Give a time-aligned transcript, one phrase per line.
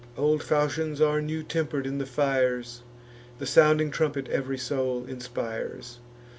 [0.17, 2.81] Old falchions are new temper'd in the fires;
[3.37, 5.99] The sounding trumpet ev'ry soul inspires.